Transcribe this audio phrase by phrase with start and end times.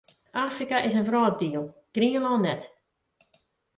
[0.47, 2.61] Afrika is in wrâlddiel, Grienlân net.